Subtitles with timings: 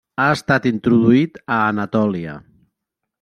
[0.21, 2.33] Ha estat introduït a Anatòlia.